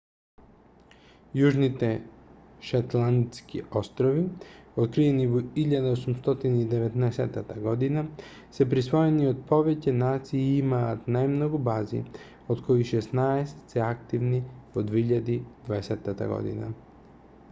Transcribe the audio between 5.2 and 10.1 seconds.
во 1819 г се присвоени од повеќе